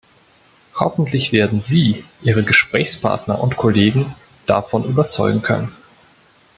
[0.79, 4.15] Hoffentlich werden Sie Ihre Gesprächspartner und Kollegen
[4.47, 5.71] davon überzeugen können.